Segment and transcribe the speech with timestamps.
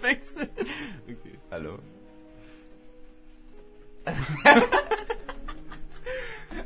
[0.00, 0.42] Fängst du?
[0.42, 1.38] Okay.
[1.50, 1.78] Hallo.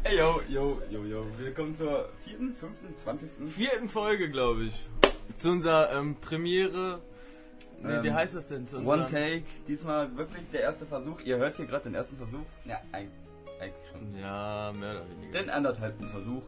[0.04, 1.27] Ey, yo, yo, yo, yo.
[1.38, 3.49] Willkommen zur vierten, fünften, zwanzigsten.
[3.49, 4.88] Vierten Folge, glaube ich.
[5.35, 7.01] Zu unserer ähm, Premiere.
[7.83, 8.67] Nee, Ähm, wie heißt das denn?
[8.67, 9.45] Zu One Take.
[9.67, 11.21] Diesmal wirklich der erste Versuch.
[11.23, 12.45] Ihr hört hier gerade den ersten Versuch.
[12.65, 13.09] Ja, eig-
[13.61, 14.19] eigentlich schon.
[14.19, 15.33] Ja, mehr oder weniger.
[15.41, 16.43] Den anderthalbten Versuch.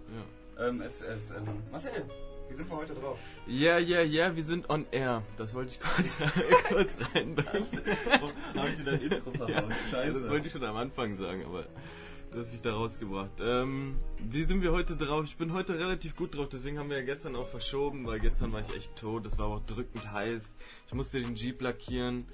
[0.59, 0.67] Ja.
[0.67, 1.91] Ähm, es, es, ähm, Marcel,
[2.51, 3.19] wie sind wir heute drauf?
[3.47, 5.23] Ja, ja, ja, wir sind on air.
[5.39, 6.17] Das wollte ich kurz,
[6.69, 7.67] kurz reinbringen.
[8.57, 9.73] Hab ich dir dein Intro verhauen?
[9.93, 11.67] Ja, das wollte ich schon am Anfang sagen, aber
[12.33, 13.33] du hast mich da rausgebracht.
[13.41, 15.25] Ähm, wie sind wir heute drauf?
[15.25, 18.53] Ich bin heute relativ gut drauf, deswegen haben wir ja gestern auch verschoben, weil gestern
[18.53, 19.27] war ich echt tot.
[19.27, 20.55] Das war auch drückend heiß.
[20.87, 22.25] Ich musste den Jeep lackieren.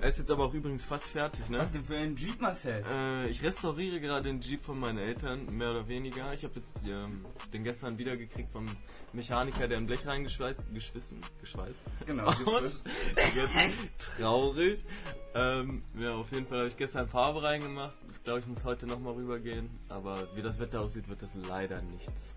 [0.00, 1.58] Er ist jetzt aber auch übrigens fast fertig, ne?
[1.58, 2.84] Was denn für ein Jeep, Marcel?
[2.90, 6.32] Äh, ich restauriere gerade den Jeep von meinen Eltern, mehr oder weniger.
[6.32, 8.66] Ich habe jetzt ähm, den gestern wiedergekriegt vom
[9.12, 11.80] Mechaniker, der ein Blech reingeschweißt, geschwissen, geschweißt.
[12.06, 12.82] Genau, geschweißt.
[14.16, 14.84] traurig.
[15.34, 17.96] Ähm, ja, auf jeden Fall habe ich gestern Farbe reingemacht.
[18.14, 19.70] Ich glaube, ich muss heute nochmal rübergehen.
[19.88, 22.34] Aber wie das Wetter aussieht, wird das leider nichts.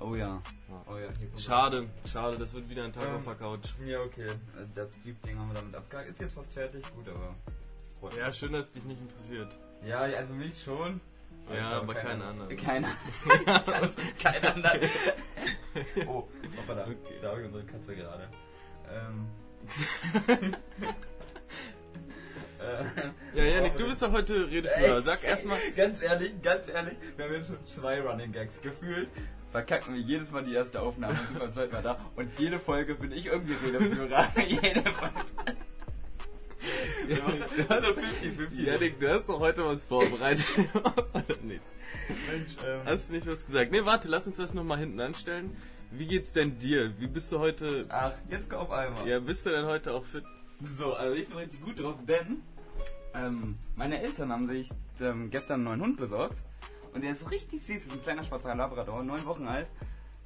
[0.00, 0.40] Oh ja.
[0.68, 0.84] Ja.
[0.86, 3.70] Oh ja, Schade, schade, das wird wieder ein Tag Ähm, auf der Couch.
[3.84, 4.28] Ja, okay.
[4.56, 6.10] Also Das Jeep-Ding haben wir damit abgehakt.
[6.10, 7.34] Ist jetzt fast fertig, gut, aber.
[8.16, 9.56] Ja, schön, dass es dich nicht interessiert.
[9.84, 11.00] Ja, also mich schon.
[11.52, 12.56] Ja, aber keinen anderen.
[12.56, 12.88] Keiner.
[14.22, 14.80] Kein anderen.
[16.06, 16.28] oh,
[16.58, 16.82] hoppala.
[16.82, 17.18] Okay.
[17.20, 18.28] Da habe ich unsere Katze gerade.
[18.88, 19.26] Ähm.
[22.60, 25.02] äh, Ja, Janik, du bist doch heute Redeführer.
[25.02, 25.58] Sag erstmal.
[25.76, 29.08] Ganz ehrlich, ganz ehrlich, wir haben jetzt schon zwei Running Gags gefühlt.
[29.50, 31.98] Verkacken wir jedes Mal die erste Aufnahme und sind beim zweiten Mal da.
[32.16, 34.28] Und jede Folge bin ich irgendwie Redeführer.
[34.46, 35.24] jede Folge.
[37.68, 38.62] Also 50-50.
[38.64, 40.44] Janik, du hast doch heute was vorbereitet.
[40.74, 41.62] Oder nicht?
[42.30, 43.72] Mensch, ähm, Hast du nicht was gesagt?
[43.72, 45.56] Nee, warte, lass uns das nochmal hinten anstellen.
[45.90, 46.92] Wie geht's denn dir?
[46.98, 47.86] Wie bist du heute?
[47.88, 49.08] Ach, jetzt auf einmal.
[49.08, 50.24] Ja, bist du denn heute auch fit?
[50.76, 52.42] So, also ich bin richtig gut drauf, denn
[53.14, 56.38] ähm, meine Eltern haben sich ähm, gestern einen neuen Hund besorgt.
[56.94, 59.68] Und der ist richtig süß, ist ein kleiner schwarzer Labrador, neun Wochen alt,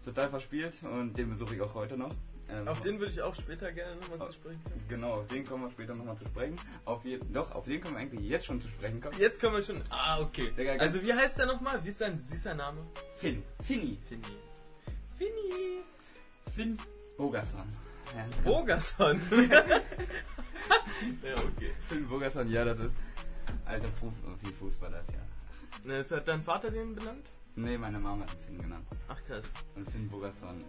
[0.04, 2.14] total verspielt und den besuche ich auch heute noch.
[2.48, 4.84] Ähm, Auf den würde ich auch später gerne nochmal zu sprechen kommen.
[4.88, 6.56] Genau, auf den kommen wir später nochmal zu sprechen.
[6.84, 9.18] Auf je, doch, auf den können wir eigentlich jetzt schon zu sprechen kommen.
[9.18, 9.82] Jetzt kommen wir schon.
[9.90, 10.52] Ah, okay.
[10.78, 11.82] Also, wie heißt der nochmal?
[11.84, 12.80] Wie ist dein süßer Name?
[13.16, 14.22] Finn, Finny, Finny.
[15.16, 15.82] Finny.
[16.54, 16.76] Finn
[17.16, 17.62] Bogerson.
[18.16, 18.24] Ja.
[18.44, 19.20] Bogerson.
[21.22, 21.72] ja, okay.
[21.88, 22.94] Finn Bogerson, ja, das ist
[23.64, 25.22] alter Profi Fußballer, ja.
[25.84, 27.26] Ne, ist hat dein Vater den benannt?
[27.54, 28.86] Nee, meine Mama hat ihn Finn genannt.
[29.08, 29.42] Ach, krass.
[29.74, 30.64] Und Finn Bogerson,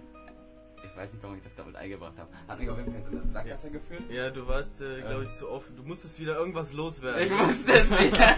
[0.84, 2.30] ich weiß nicht, warum ich das gerade mit eingebracht habe.
[2.48, 4.04] Hat mich auf jeden Fall in eine Sackgasse geführt.
[4.10, 5.76] Ja, du warst, äh, glaube ich, zu offen.
[5.76, 7.24] Du musstest wieder irgendwas loswerden.
[7.24, 8.36] Ich wusste es wieder.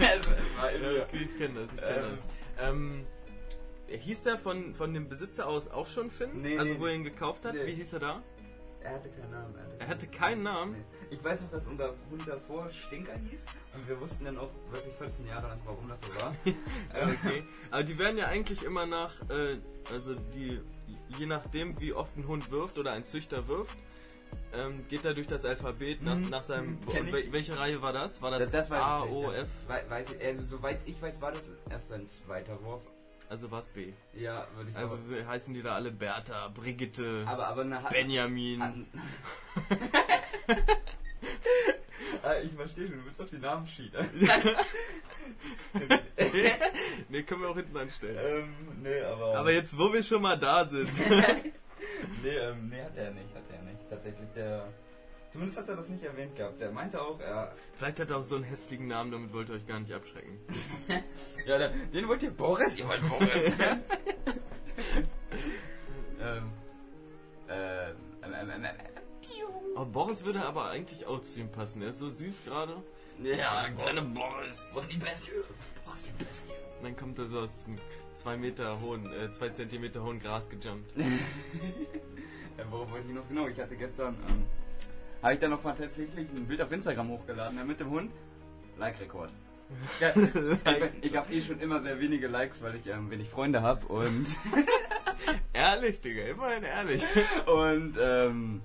[0.66, 2.10] Ja, okay, ich kenne das, ich kenne Ähm.
[2.12, 2.68] das.
[2.68, 3.06] Ähm,
[3.88, 6.42] hieß der von, von dem Besitzer aus auch schon Finn?
[6.42, 6.80] Nee, also nee.
[6.80, 7.54] wo er ihn gekauft hat?
[7.54, 7.66] Nee.
[7.66, 8.22] Wie hieß er da?
[8.80, 9.54] Er hatte keinen Namen.
[9.78, 10.72] Er hatte keinen Namen?
[10.72, 10.84] Nee.
[11.16, 13.40] Ich weiß noch, dass unser Hund davor Stinker hieß.
[13.74, 16.34] Und wir wussten dann auch wirklich 14 Jahre lang, warum das so war.
[17.24, 17.42] Okay.
[17.70, 19.58] Aber die werden ja eigentlich immer nach, äh,
[19.92, 20.60] also die,
[21.18, 23.76] je nachdem wie oft ein Hund wirft oder ein Züchter wirft,
[24.54, 26.28] ähm, geht er durch das Alphabet nach, Mhm.
[26.30, 26.70] nach seinem.
[26.80, 26.88] Mhm.
[27.12, 28.22] Wel- welche Reihe war das?
[28.22, 29.02] War das, Das, das A.
[29.02, 29.48] O, F?
[29.66, 32.82] wei- Weiß ich, also soweit ich weiß, war das erst ein zweiter Wurf.
[33.28, 33.92] Also was B?
[34.14, 35.26] Ja, würde ich Also auch.
[35.26, 38.62] heißen die da alle Bertha, Brigitte, Aber, aber eine Benjamin.
[38.62, 38.86] An
[42.22, 44.08] ah, ich verstehe schon, du willst auf die Namen schieben.
[47.08, 48.44] ne, können wir auch hinten anstellen.
[48.44, 49.38] ähm, nee, aber.
[49.38, 50.88] Aber jetzt, wo wir schon mal da sind.
[52.22, 53.88] Nee, ähm, nee, hat er nicht, hat er nicht.
[53.88, 54.68] Tatsächlich, der.
[55.36, 56.58] Zumindest hat er das nicht erwähnt gehabt.
[56.62, 57.54] Der meinte auch, er.
[57.76, 60.38] Vielleicht hat er auch so einen hässlichen Namen, damit wollt ihr euch gar nicht abschrecken.
[61.46, 62.78] Ja, der, den wollt ihr Boris?
[62.78, 63.44] Ihr wollt Boris.
[63.58, 63.82] ähm.
[67.48, 67.94] Ähm.
[68.22, 68.50] Ähm.
[68.50, 68.64] Ähm.
[68.64, 68.66] ähm,
[69.76, 71.82] Oh, Boris würde aber eigentlich auch zu ihm passen.
[71.82, 72.82] Er ist so süß gerade.
[73.18, 73.26] ähm.
[73.26, 74.70] Ja, Kleine Boris.
[74.74, 75.30] Was ist die Beste?
[75.84, 76.52] Was ist die Beste?
[76.78, 77.76] Und dann kommt er so aus dem
[78.14, 80.92] zwei Meter hohen, äh, zwei Zentimeter hohen Gras gejumpt.
[82.58, 83.28] Äh, worauf wollte ich hinaus?
[83.28, 84.46] Genau, ich hatte gestern, ähm,
[85.26, 88.12] habe ich dann noch mal tatsächlich ein Bild auf Instagram hochgeladen, ja, mit dem Hund.
[88.78, 89.30] Like-Rekord.
[90.00, 93.62] Ja, ich ich habe eh schon immer sehr wenige Likes, weil ich ähm, wenig Freunde
[93.62, 94.26] habe und,
[95.52, 97.02] Ehrlich, Digga, immerhin ehrlich.
[97.46, 98.60] und, ähm,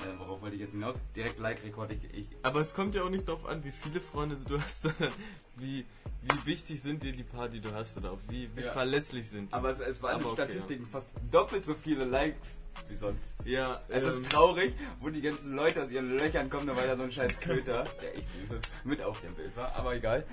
[0.00, 0.96] äh, worauf wollte ich jetzt hinaus?
[1.14, 1.92] Direkt Like-Rekord.
[1.92, 4.82] Ich, ich, Aber es kommt ja auch nicht darauf an, wie viele Freunde du hast,
[4.82, 5.12] sondern
[5.54, 5.84] wie,
[6.22, 8.72] wie wichtig sind dir die paar, die du hast oder auch wie, wie Ja.
[8.72, 9.54] verlässlich sind die.
[9.54, 12.58] aber es, es waren Aber okay, Statistiken fast doppelt so viele Likes
[12.88, 13.44] wie sonst.
[13.44, 17.02] ja, Es ähm, ist traurig, wo die ganzen Leute aus ihren Löchern kommen, da so
[17.02, 19.74] ein scheiß Köter, der echt ist, mit auf dem Bild war.
[19.74, 20.24] Aber egal.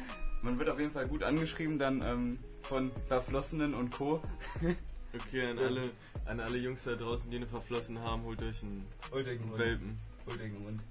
[0.41, 4.21] Man wird auf jeden Fall gut angeschrieben dann ähm, von Verflossenen und Co.
[5.15, 5.91] Okay, an alle,
[6.25, 9.57] an alle Jungs da draußen, die eine verflossen haben, holt euch einen, Holt einen.
[9.57, 9.97] Welpen.
[10.27, 10.81] Holt euch einen Hund.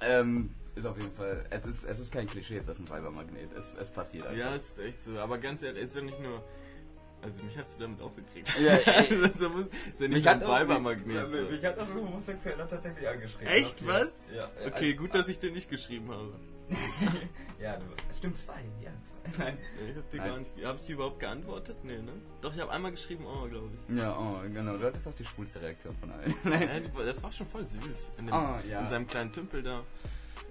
[0.00, 3.52] Ähm, ist auf jeden Fall, es ist, es ist kein Klischee, es ist ein Weibermagnet.
[3.56, 4.38] Es, es passiert einfach.
[4.38, 5.18] Ja, es ist echt so.
[5.18, 6.42] Aber ganz ehrlich, ist ja nicht nur.
[7.22, 8.54] Also mich hast du damit aufgekriegt.
[8.58, 9.22] Ja, ey.
[9.22, 11.14] also, das ist ja nicht ein Weibermagnet.
[11.14, 11.50] Ja, so.
[11.50, 13.46] mich hat auch ein Homosexueller tatsächlich angeschrieben.
[13.46, 13.86] Echt, Ja.
[13.88, 14.18] was?
[14.34, 14.48] Ja.
[14.66, 16.32] Okay, gut, dass ich dir nicht geschrieben habe.
[17.60, 17.84] ja, du,
[18.16, 18.62] stimmt, zwei.
[18.82, 18.90] Ja,
[19.34, 19.44] zwei.
[19.44, 19.58] Nein.
[19.90, 20.28] Ich hab dir Nein.
[20.28, 20.50] gar nicht.
[20.64, 21.76] Hab ich dir überhaupt geantwortet?
[21.82, 22.12] Nee, ne?
[22.40, 23.98] Doch, ich habe einmal geschrieben, oh, glaube ich.
[23.98, 24.76] Ja, oh, genau.
[24.78, 26.34] Du hattest auch die schwulste Reaktion von allen.
[26.44, 27.82] Ja, die war- das war schon voll süß.
[28.18, 28.80] In, dem, Oh, ja.
[28.80, 29.82] in seinem kleinen Tümpel da.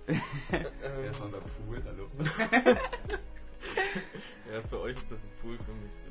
[0.07, 2.07] Er ist unser Pool, hallo.
[4.51, 6.08] Ja, für euch ist das ein Pool, für mich ein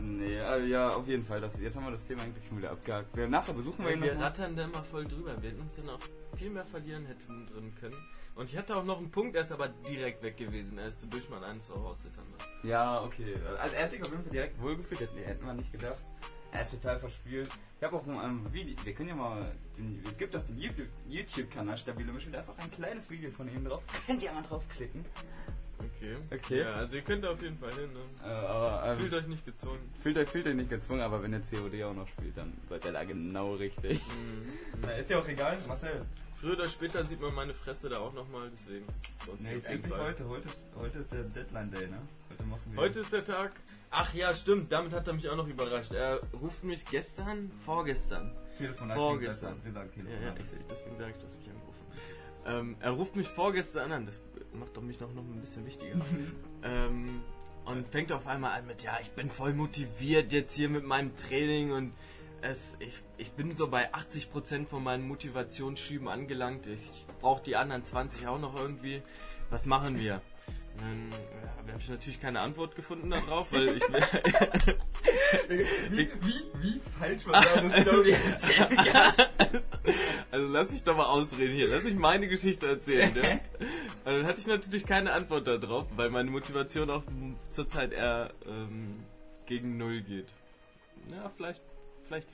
[0.00, 1.40] Nee, äh, ja, auf jeden Fall.
[1.40, 3.16] Das, jetzt haben wir das Thema eigentlich schon wieder abgehakt.
[3.16, 5.40] Wir, nachher besuchen wir ihn Wir rattern da immer voll drüber.
[5.42, 6.00] Wir hätten uns dann auch
[6.36, 7.96] viel mehr verlieren hätten drin können.
[8.34, 10.78] Und ich hatte auch noch einen Punkt, der ist aber direkt weg gewesen.
[10.78, 12.38] Er ist so durch mein eines Ohr raus, das andere.
[12.62, 13.34] Ja, okay.
[13.60, 15.98] Also er hat sich auf jeden Fall direkt wohlgefühlt, hätten, hätten wir nicht gedacht.
[16.52, 17.48] Er ist total verspielt.
[17.78, 20.88] Ich habe auch ein Video, wir können ja mal, den, es gibt auf dem YouTube-
[21.06, 23.82] YouTube-Kanal Stabile Mischung, da ist auch ein kleines Video von ihm drauf.
[24.06, 25.04] Könnt ihr mal draufklicken.
[25.78, 26.14] Okay.
[26.32, 26.60] Okay.
[26.60, 27.92] Ja, also ihr könnt da auf jeden Fall hin.
[27.92, 28.00] Ne?
[28.24, 29.80] Äh, aber, ähm, Fühlt euch nicht gezwungen.
[30.02, 32.84] fühlt, euch, fühlt euch nicht gezwungen, aber wenn ihr COD auch noch spielt, dann seid
[32.84, 34.00] ihr da genau richtig.
[34.08, 34.48] Mhm.
[34.82, 36.00] Na, ist ja auch egal, Marcel.
[36.40, 38.86] Früher oder später sieht man meine Fresse da auch nochmal, deswegen.
[39.68, 40.00] jeden Fall.
[40.00, 41.98] heute, heute ist, heute ist der Deadline Day, ne?
[42.30, 42.80] Heute machen wir.
[42.80, 43.52] Heute ist der Tag.
[43.90, 45.92] Ach ja, stimmt, damit hat er mich auch noch überrascht.
[45.92, 48.32] Er ruft mich gestern, vorgestern.
[48.56, 48.96] Telefonat.
[48.96, 49.64] Vorgestern.
[49.64, 50.36] Wir sagen Ja, Telefonat.
[50.36, 51.77] ja, ich, seh- deswegen sage ich, du hast mich angerufen.
[52.48, 54.20] Ähm, er ruft mich vorgestern an, das
[54.54, 55.96] macht doch mich noch, noch ein bisschen wichtiger.
[56.62, 57.22] ähm,
[57.64, 61.14] und fängt auf einmal an mit, ja, ich bin voll motiviert jetzt hier mit meinem
[61.16, 61.92] Training und
[62.40, 66.66] es, ich, ich bin so bei 80% von meinen Motivationsschüben angelangt.
[66.66, 69.02] Ich brauche die anderen 20 auch noch irgendwie.
[69.50, 70.22] Was machen wir?
[70.78, 73.82] Dann ja, habe ich natürlich keine Antwort gefunden darauf, weil ich
[75.90, 79.12] Wie, wie, wie falsch man so eine Story erzählen kann.
[80.38, 83.12] Also lass mich doch mal ausreden hier, lass mich meine Geschichte erzählen.
[83.12, 83.40] Ne?
[84.04, 87.02] Und dann hatte ich natürlich keine Antwort darauf, weil meine Motivation auch
[87.48, 89.00] zurzeit eher ähm,
[89.46, 90.28] gegen Null geht.
[91.10, 91.60] Ja, vielleicht,
[92.06, 92.28] vielleicht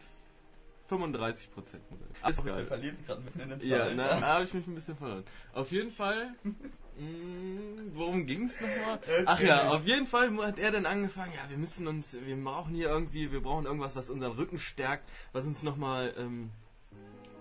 [0.89, 1.83] 35 Prozent.
[1.91, 2.67] Du geil.
[2.67, 3.97] verlierst gerade ein bisschen in den Ja, Zahlen.
[3.97, 5.25] na, da habe ich mich ein bisschen verloren.
[5.55, 8.99] Auf jeden Fall, mh, worum ging's nochmal?
[9.25, 12.75] Ach ja, auf jeden Fall hat er dann angefangen, ja, wir müssen uns, wir brauchen
[12.75, 16.51] hier irgendwie, wir brauchen irgendwas, was unseren Rücken stärkt, was uns nochmal ähm,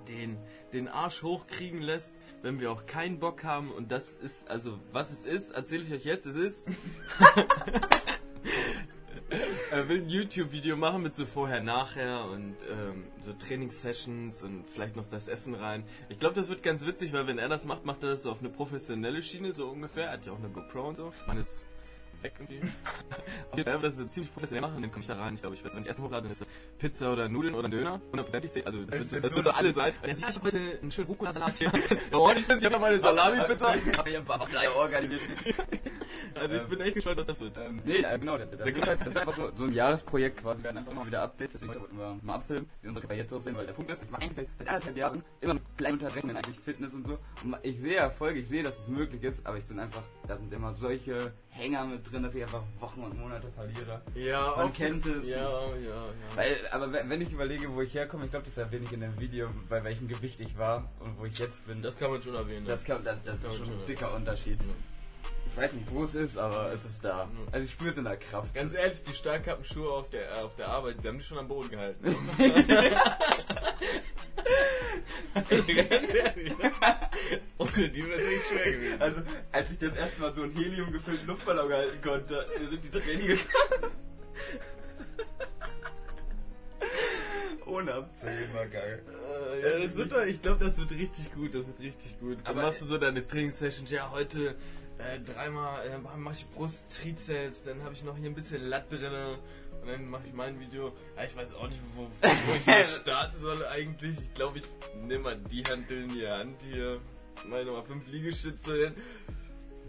[0.08, 0.38] den,
[0.72, 3.72] den Arsch hochkriegen lässt, wenn wir auch keinen Bock haben.
[3.72, 6.68] Und das ist, also was es ist, erzähle ich euch jetzt, es ist...
[9.72, 15.08] Er will ein YouTube-Video machen mit so vorher-nachher und ähm, so Trainingssessions und vielleicht noch
[15.08, 15.84] das Essen rein.
[16.10, 18.32] Ich glaube, das wird ganz witzig, weil wenn er das macht, macht er das so
[18.32, 20.06] auf eine professionelle Schiene, so ungefähr.
[20.06, 21.12] Er hat ja auch eine GoPro und so.
[21.26, 21.66] Man ist
[22.24, 22.62] weg irgendwie.
[23.64, 25.36] Fall wird das ziemlich professionell machen und dann komme ich da rein.
[25.36, 26.48] Ich glaube, ich weiß, wenn ich Essen hochlade, dann ist das
[26.80, 28.02] Pizza oder Nudeln oder ein Döner.
[28.12, 28.52] Hundertprozentig.
[28.52, 29.94] se- Also das, wird, das wird so alles sein.
[30.02, 31.72] Und er sagt, ja, ich habe heute einen schönen Rucola-Salat hier.
[32.12, 33.76] Und ich habe noch meine Salami-Pizza.
[33.76, 35.22] Ich habe einfach drei organisiert.
[36.36, 37.58] Also ich bin echt gespannt, was das wird.
[37.58, 40.42] Ähm, nee, äh, genau, das, das, ist halt, das ist einfach so, so ein Jahresprojekt
[40.42, 40.60] quasi.
[40.60, 43.40] Wir werden einfach mal wieder Updates, deswegen wollten wir mal abfilmen, wie unsere Karriere so
[43.40, 46.36] sehen, weil der Punkt ist, ich mache eigentlich seit anderthalb Jahren immer mit kleinen Unterbrechungen
[46.38, 47.18] eigentlich Fitness und so.
[47.44, 50.38] Und ich sehe Erfolge, ich sehe, dass es möglich ist, aber ich bin einfach, da
[50.38, 54.02] sind immer solche Hänger mit drin, dass ich einfach Wochen und Monate verliere.
[54.16, 55.28] Ja, Man kennt das- es.
[55.30, 56.04] Ja, ja, ja.
[56.36, 59.02] Weil, aber wenn wenn ich überlege, wo ich herkomme, ich glaube, das erwähne ich in
[59.02, 61.82] dem Video, bei welchem Gewicht ich war und wo ich jetzt bin.
[61.82, 62.66] Das kann man schon erwähnen.
[62.66, 64.60] Das, kann, das, das Kann ist schon ein dicker Unterschied.
[65.54, 67.30] Ich weiß nicht, wo es ist, aber es ist da.
[67.52, 68.56] Also ich spüre es in der Kraft.
[68.56, 71.48] Ganz ehrlich, die Stahlkappenschuhe auf der, äh, auf der Arbeit, die haben die schon am
[71.48, 72.04] Boden gehalten.
[77.60, 79.00] Ohne die wäre es nicht schwer gewesen.
[79.02, 82.90] Also, als ich das erste Mal so einen Helium gefüllten Luftballon halten konnte, sind die
[82.90, 83.92] Tränen gekommen.
[87.66, 89.02] Ohne Abzählen war geil.
[89.62, 92.38] Ja, das wird doch, ich glaube, das wird richtig gut, das wird richtig gut.
[92.44, 94.56] Dann Aber- machst du so deine Trainingssessions, ja, heute
[95.12, 98.92] äh, dreimal äh, mache ich Brust, Trizeps, dann habe ich noch hier ein bisschen Latt
[98.92, 99.38] drinne
[99.82, 100.94] und dann mache ich mein Video.
[101.16, 104.18] Ja, ich weiß auch nicht, wo, wo ich jetzt starten soll eigentlich.
[104.20, 104.66] Ich glaube, ich
[105.02, 107.00] nehme mal die Hanteln in die Hand hier,
[107.48, 108.94] meine Nummer 5 Liegestütze.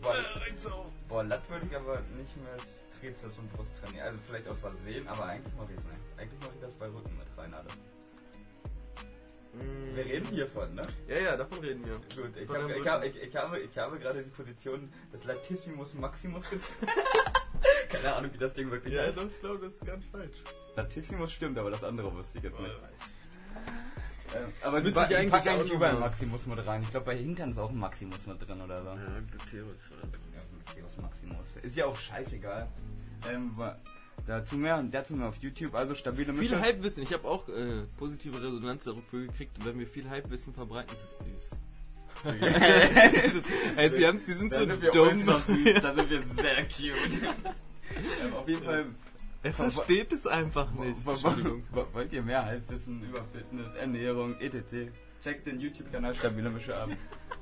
[0.00, 0.52] Boah, Äh,
[1.08, 2.62] boah, Latt würde ich aber nicht mit
[3.00, 4.06] Trizeps und Brust trainieren.
[4.06, 6.18] Also vielleicht aus Versehen, aber eigentlich mache ich es nicht.
[6.18, 7.72] Eigentlich mache ich das bei Rücken mit rein alles.
[9.54, 9.94] Mm.
[9.96, 10.86] Wir reden hiervon, ne?
[11.08, 11.94] Ja, ja, davon reden wir.
[11.96, 15.94] Gut, ich, hab, ich, hab, ich, ich, habe, ich habe gerade die Position des Latissimus
[15.94, 16.74] Maximus gezeigt.
[17.90, 19.16] Keine Ahnung, wie das Ding wirklich Ja, heißt.
[19.16, 20.36] doch, ich glaube, das ist nicht falsch.
[20.76, 22.72] Latissimus stimmt, aber das andere wusste ich jetzt nicht.
[22.74, 25.94] Ja, Ähm, aber Müsste ich eigentlich auch eigentlich mal.
[25.94, 26.82] Maximus mit rein.
[26.82, 28.90] Ich glaube, bei Hintern ist auch ein Maximus mit drin oder so.
[29.30, 30.18] Gluteus oder so.
[30.34, 30.40] Ja,
[30.74, 31.46] Gluteus Maximus.
[31.62, 32.66] Ist ja auch scheißegal.
[33.30, 33.52] Ähm,
[34.26, 36.60] dazu mehr, dazu mehr auf YouTube, also stabile Viel Mische.
[36.60, 37.02] Halbwissen.
[37.02, 39.64] Ich habe auch äh, positive Resonanz dafür gekriegt.
[39.64, 41.58] Wenn wir viel Halbwissen verbreiten, ist es süß.
[43.76, 45.18] Ey, sie haben's, die sind da so sind wir dumm.
[45.18, 45.38] süß,
[45.82, 47.22] da sind wir sehr cute.
[48.22, 48.86] ähm, auf jeden Fall
[49.42, 51.04] Er versteht es einfach nicht.
[51.92, 54.90] Wollt ihr mehr Halbwissen über Fitness, Ernährung, etc.?
[55.22, 56.88] Checkt den YouTube-Kanal Stabile Mische ab.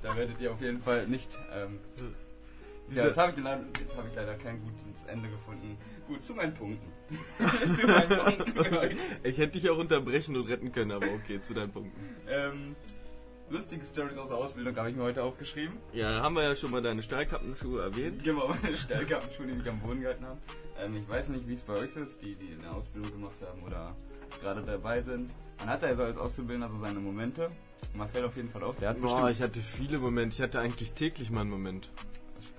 [0.03, 1.37] Da werdet ihr auf jeden Fall nicht.
[1.55, 1.79] Ähm,
[2.95, 5.77] ja, jetzt habe ich, jetzt hab ich leider kein gutes Ende gefunden.
[6.07, 6.93] Gut, zu meinen Punkten.
[7.77, 8.09] zu meinen
[8.55, 8.99] Punkten.
[9.23, 11.99] Ich hätte dich auch unterbrechen und retten können, aber okay, zu deinen Punkten.
[12.29, 12.77] ähm,
[13.51, 15.77] lustige Stories aus der Ausbildung habe ich mir heute aufgeschrieben.
[15.93, 18.25] Ja, haben wir ja schon mal deine Stahlkappenschuhe erwähnt.
[18.25, 20.41] Genau, meine Stellkappenschuhe, die mich am Boden gehalten haben.
[20.83, 23.37] Ähm, ich weiß nicht, wie es bei euch ist, die, die in der Ausbildung gemacht
[23.47, 23.95] haben oder
[24.41, 25.31] gerade dabei sind.
[25.59, 27.49] Man hat ja so als Auszubildender so seine Momente.
[27.95, 28.75] Marcel auf jeden Fall auch.
[28.77, 30.35] Der hat Boah, bestimmt ich hatte viele Momente.
[30.35, 31.91] Ich hatte eigentlich täglich mal einen Moment.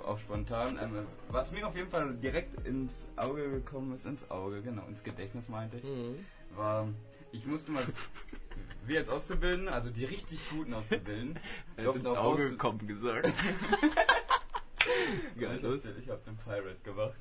[0.03, 0.77] Auf spontan.
[0.81, 5.03] Ähm, was mir auf jeden Fall direkt ins Auge gekommen ist, ins Auge, genau, ins
[5.03, 6.87] Gedächtnis meinte ich, war,
[7.31, 7.83] ich musste mal,
[8.85, 11.39] wir als Auszubildende, also die richtig guten Auszubildenden,
[11.77, 13.31] durften ins Auge gekommen gesagt.
[15.39, 15.85] Geil, ich, los.
[15.85, 17.15] hab, ich hab den Pirate gemacht.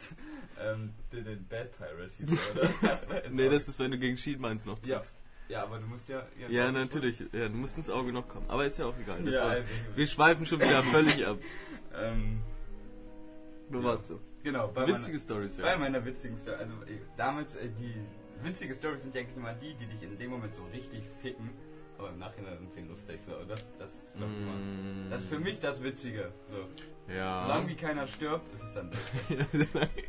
[0.61, 3.23] Ähm, den, den Bad Pirate hieß er, oder?
[3.31, 5.15] Nee, das ist, wenn du gegen Schiedmeins noch Ja, trittst.
[5.49, 6.27] ja, aber du musst ja.
[6.49, 7.21] Ja, natürlich.
[7.33, 8.47] Ja, du musst ins Auge noch kommen.
[8.49, 9.27] Aber ist ja auch egal.
[9.29, 11.39] Ja, war, also- wir schweifen schon wieder völlig ab.
[11.95, 12.41] Ähm,
[13.73, 13.85] Wo Ja.
[13.85, 14.21] warst du?
[14.43, 16.57] genau, bei Witzige meiner, Stories, bei meiner witzigen Story.
[16.57, 17.95] Also, äh, damals, äh, die
[18.43, 21.51] witzige Stories sind ja eigentlich immer die, die dich in dem Moment so richtig ficken.
[21.99, 23.21] Aber im Nachhinein sind sie lustig.
[23.25, 23.37] So.
[23.37, 26.33] Und Das, das, ist, glaub ich, immer, Mm, das ist für mich das Witzige.
[26.51, 27.13] So.
[27.13, 27.45] Ja.
[27.47, 28.91] Solange wie keiner stirbt, ist es dann
[29.53, 30.09] lustig.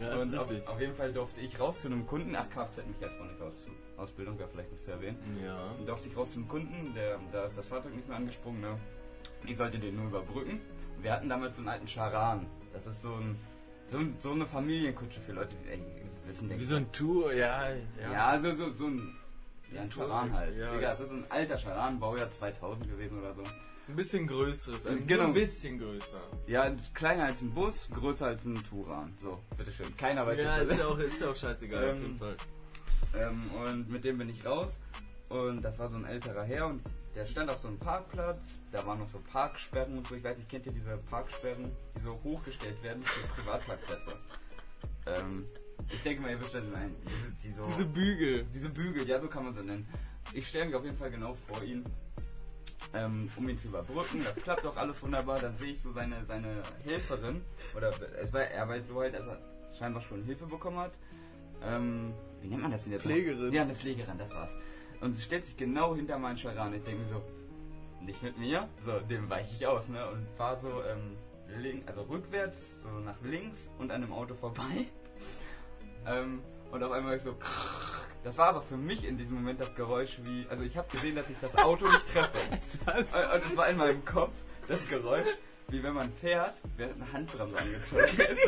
[0.00, 2.36] ja, Und auf, auf jeden Fall durfte ich raus zu einem Kunden.
[2.36, 3.54] Ach, Kfz-Mechatronik aus
[3.96, 5.16] Ausbildung, wäre vielleicht nicht zu erwähnen.
[5.44, 5.70] Ja.
[5.78, 8.76] Und durfte ich raus zum Kunden, der, da ist das Fahrzeug nicht mehr angesprungen, ne?
[9.46, 10.60] Ich sollte den nur überbrücken.
[11.00, 12.46] Wir hatten damals so einen alten Charan.
[12.74, 13.36] Das ist so ein,
[13.90, 15.80] so, so eine Familienkutsche für Leute, die ey,
[16.26, 17.68] wissen, denke Wie so ein Tour, ja.
[18.12, 19.14] Ja, also so, so ein,
[19.72, 20.56] ja, ein Charan halt.
[20.58, 23.42] Ja, Digga, das- ist ein alter Charan, Baujahr 2000 gewesen oder so.
[23.86, 24.86] Ein bisschen größeres.
[24.86, 25.24] Also Genau.
[25.24, 26.20] Ein bisschen größer.
[26.46, 29.12] Ja, kleiner als ein Bus, größer als ein Turan.
[29.20, 29.94] So, bitteschön.
[29.96, 32.36] Keiner weiß Ja, ist ja auch, ist ja auch scheißegal, auf Ähm, jeden Fall.
[33.16, 34.78] Ähm, und mit dem bin ich raus.
[35.28, 36.80] Und das war so ein älterer Herr und
[37.14, 38.40] der stand auf so einem Parkplatz.
[38.72, 40.14] Da waren noch so Parksperren und so.
[40.14, 44.12] Ich weiß nicht, kennt ihr diese Parksperren, die so hochgestellt werden für Privatparkplätze?
[45.06, 45.44] Ähm,
[45.90, 46.90] ich denke mal, ihr wisst, was ich meine.
[47.06, 48.44] Diese, die so, Diese Bügel.
[48.52, 49.86] diese Bügel, ja, so kann man sie nennen.
[50.32, 51.84] Ich stelle mich auf jeden Fall genau vor ihn,
[52.94, 54.24] ähm, um ihn zu überbrücken.
[54.24, 55.38] Das klappt auch alles wunderbar.
[55.38, 57.42] Dann sehe ich so seine, seine Helferin,
[57.76, 57.90] oder
[58.20, 59.38] es war, er war jetzt so halt, dass er
[59.78, 60.92] scheinbar schon Hilfe bekommen hat.
[61.62, 63.02] Ähm, wie nennt man das denn jetzt?
[63.02, 63.52] Pflegerin.
[63.52, 64.50] Ja, eine Pflegerin, das war's.
[65.00, 66.74] Und sie stellt sich genau hinter meinen Charan.
[66.74, 67.22] Ich denke mir so,
[68.04, 70.06] nicht mit mir, so, dem weiche ich aus, ne?
[70.10, 71.16] Und fahr so, ähm,
[71.58, 74.62] link, also rückwärts, so nach links und an dem Auto vorbei.
[76.06, 77.34] Ähm, und auf einmal ich so,
[78.24, 81.14] das war aber für mich in diesem Moment das Geräusch wie, also ich habe gesehen,
[81.14, 82.36] dass ich das Auto nicht treffe.
[83.34, 84.34] Und es war in meinem Kopf
[84.68, 85.28] das Geräusch,
[85.68, 88.46] wie wenn man fährt, während eine Handbremse angezogen ist.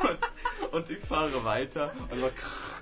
[0.00, 2.30] und, und ich fahre weiter und so,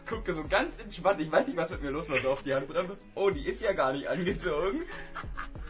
[0.07, 2.55] gucke so ganz entspannt, ich weiß nicht, was mit mir los war, so auf die
[2.55, 2.97] Handbremse.
[3.15, 4.83] Oh, die ist ja gar nicht angezogen.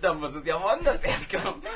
[0.02, 1.62] Dann muss es ja woanders herkommen.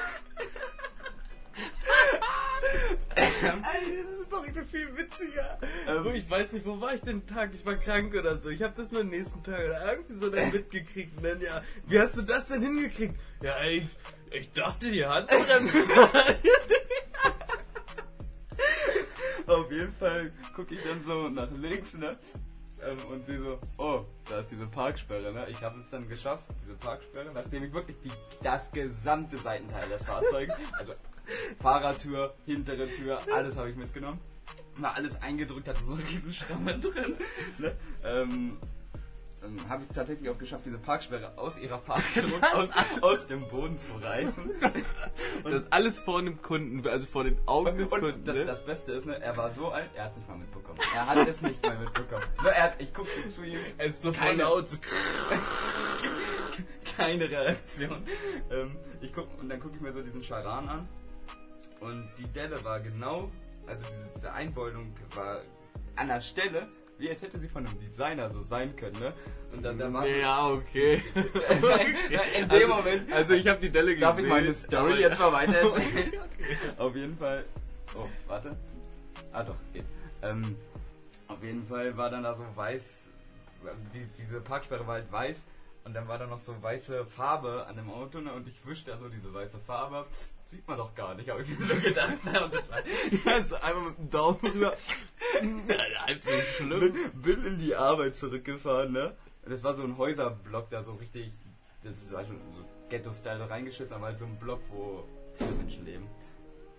[3.16, 5.58] Ey, das ist doch viel witziger.
[5.88, 7.50] Ähm, ich weiß nicht, wo war ich den Tag?
[7.54, 8.48] Ich war krank oder so.
[8.50, 11.16] Ich habe das nur am nächsten Tag oder irgendwie so dann mitgekriegt.
[11.16, 13.14] Und dann, ja, wie hast du das denn hingekriegt?
[13.42, 13.88] Ja, ey,
[14.30, 15.84] ich dachte, die Handbremse.
[19.46, 22.16] Auf jeden Fall gucke ich dann so nach links, ne?
[22.86, 25.46] Ähm, und sie so, oh, da ist diese Parksperre, ne?
[25.50, 28.10] Ich habe es dann geschafft, diese Parksperre, nachdem ich wirklich die,
[28.42, 30.94] das gesamte Seitenteil des Fahrzeugs, also
[31.60, 34.20] Fahrertür, hintere Tür, alles habe ich mitgenommen.
[34.76, 37.16] War alles eingedrückt, hatte so eine riesen Schramme drin.
[37.58, 37.76] Ne?
[38.02, 38.56] Ähm,
[39.44, 42.68] ähm, habe ich tatsächlich auch geschafft, diese Parksperre aus ihrer Fahrgerung aus,
[43.00, 44.50] aus dem Boden zu reißen.
[45.44, 48.24] Das alles vor dem Kunden, also vor den Augen des Und Kunden.
[48.24, 48.44] das, ne?
[48.44, 50.78] das Beste ist, ne, er war so alt, er hat es nicht mal mitbekommen.
[50.94, 52.22] Er hat es nicht mal mitbekommen.
[52.42, 54.68] Ne, er hat, ich gucke zu ihm, er ist so keine- laut.
[54.68, 54.76] So
[56.96, 58.04] keine Reaktion.
[58.50, 60.88] Ähm, ich guck, und dann gucke ich mir so diesen Charan an.
[61.80, 63.30] Und die Delle war genau,
[63.66, 65.40] also diese, diese Einbeulung war
[65.96, 66.68] an der Stelle,
[67.00, 69.12] wie als hätte sie von einem Designer so sein können, ne?
[69.52, 71.02] Und dann, dann war so- ja, okay.
[71.14, 73.12] In dem also, Moment.
[73.12, 74.00] Also ich habe die Delle gesehen.
[74.00, 76.12] Darf ich meine Story jetzt mal weiter erzählen?
[76.78, 77.44] Auf jeden Fall.
[77.96, 78.56] Oh, warte.
[79.32, 79.84] Ah doch, es geht.
[80.22, 80.56] Ähm,
[81.28, 82.82] auf jeden Fall war dann da so weiß.
[83.94, 85.38] Die, diese Parksperre war halt weiß.
[85.84, 88.20] Und dann war da noch so weiße Farbe an dem Auto.
[88.20, 88.32] Ne?
[88.32, 90.06] Und ich wischte da so diese weiße Farbe
[90.50, 92.18] sieht man doch gar nicht, habe ich mir so gedacht.
[93.24, 94.76] Ja, ist einmal mit dem Daumen rüber.
[96.06, 96.80] Halb so schlimm.
[96.80, 99.16] bin, bin in die Arbeit zurückgefahren, ne?
[99.44, 101.32] Und Das war so ein Häuserblock, da so richtig,
[101.82, 105.04] das ist also so Ghetto-Style reingeschützt, aber halt so ein Block, wo
[105.38, 106.06] viele Menschen leben.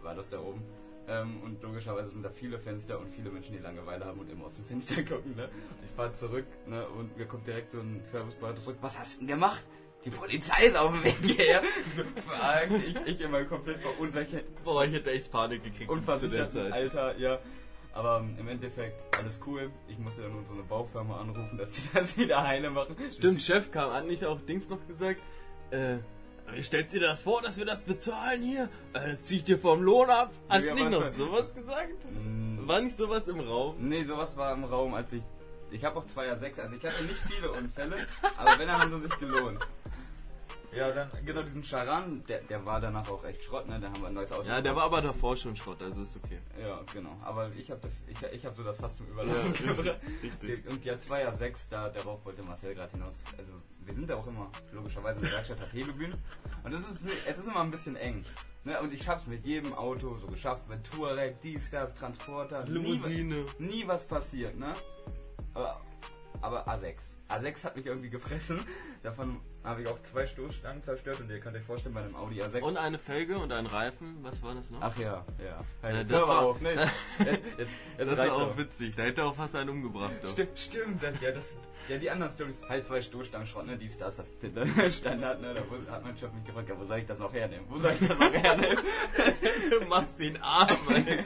[0.01, 0.61] War das da oben.
[1.07, 4.45] Ähm, und logischerweise sind da viele Fenster und viele Menschen, die Langeweile haben und immer
[4.45, 5.49] aus dem Fenster gucken, ne?
[5.85, 6.87] Ich fahr zurück, ne?
[6.89, 8.77] Und mir kommt direkt so ein Servicebeamter zurück.
[8.81, 9.63] Was hast du denn gemacht?
[10.03, 11.61] Die Polizei ist auf dem Weg hierher.
[11.95, 16.71] so, fuck, ich, ich immer komplett verunsichert, Boah, ich hätte echt Panik gekriegt Zeit.
[16.71, 17.39] Alter, ja.
[17.93, 19.69] Aber ähm, im Endeffekt alles cool.
[19.87, 22.95] Ich musste dann unsere Baufirma anrufen, dass die das wieder heile machen.
[23.11, 25.19] Stimmt, Chef kam an, nicht auch Dings noch gesagt,
[25.71, 25.97] äh,
[26.61, 28.69] stellt dir das vor, dass wir das bezahlen hier?
[28.93, 30.31] Äh, das zieh ich dir vom Lohn ab.
[30.49, 32.05] Hast Ja, du nicht noch sowas gesagt?
[32.11, 33.75] Mm, War nicht sowas im Raum?
[33.79, 35.23] Nee, sowas war im Raum, als ich.
[35.69, 37.95] Ich habe auch 2er 6, also ich hatte nicht viele Unfälle,
[38.37, 39.59] aber wenn, dann haben sie sich gelohnt.
[40.73, 43.79] Ja, dann, genau, diesen Charan, der, der war danach auch echt Schrott, ne?
[43.79, 44.47] Da haben wir ein neues Auto.
[44.47, 46.39] Ja, der war aber davor schon Schrott, also ist okay.
[46.61, 47.17] Ja, genau.
[47.23, 49.99] Aber ich habe ich, ich hab so das fast zum Überlaufen gebracht.
[50.23, 50.67] richtig.
[50.69, 53.15] Und ja, 2er 6, da, darauf wollte Marcel gerade hinaus.
[53.37, 53.51] Also,
[53.83, 56.17] wir sind ja auch immer, logischerweise in der Werkstatt hat Hebebühne.
[56.63, 56.87] Und es ist,
[57.27, 58.23] es ist immer ein bisschen eng.
[58.63, 58.79] Ne?
[58.79, 62.63] Und ich schaff's mit jedem Auto so geschafft, mit Touareg, dies, das, Transporter.
[62.65, 63.45] Nie, Limousine.
[63.59, 64.73] nie was passiert, ne?
[65.53, 65.81] Aber,
[66.41, 66.95] aber A6.
[67.27, 68.59] A6 hat mich irgendwie gefressen.
[69.03, 72.41] Davon habe ich auch zwei Stoßstangen zerstört und ihr könnt euch vorstellen, bei einem Audi
[72.41, 72.61] A6.
[72.61, 74.79] Und eine Felge und ein Reifen, was war das noch?
[74.81, 75.45] Ach ja, ja.
[75.45, 76.73] Ja, Hey, jetzt das hör mal war- auf, ne?
[77.19, 78.57] Jetzt, jetzt, jetzt das war auch auch.
[78.57, 80.13] witzig, da hätte auch fast einen umgebracht.
[80.23, 80.31] Doch.
[80.31, 81.43] Stimmt, stimmt, das, ja, das,
[81.87, 85.53] ja, die anderen Stories, halt zwei Stoßstangen Schrott, ne, dies, das, das ne, Standard, ne,
[85.53, 87.65] da hat mein Chef mich gefragt, ja, wo soll ich das noch hernehmen?
[87.69, 88.77] Wo soll ich das noch hernehmen?
[89.71, 91.19] Du machst ihn arm, ey.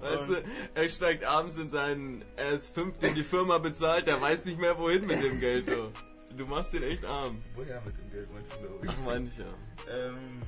[0.00, 0.42] Weißt du,
[0.74, 5.06] er steigt abends in seinen S5, den die Firma bezahlt, der weiß nicht mehr wohin
[5.06, 5.90] mit dem Geld, du.
[6.36, 7.42] Du machst ihn echt arm.
[7.54, 9.54] Woher mit dem Geld, meinst du, glaube Mancher.
[9.90, 10.40] Ähm,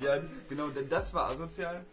[0.00, 1.84] ja, genau, denn das war asozial.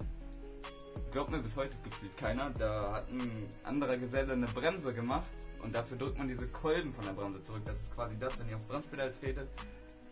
[1.12, 2.50] Glaubt mir bis heute gefühlt keiner.
[2.52, 5.28] Da hat ein anderer Geselle eine Bremse gemacht
[5.62, 7.64] und dafür drückt man diese Kolben von der Bremse zurück.
[7.66, 9.50] Das ist quasi das, wenn ihr aufs Bremspedal tretet.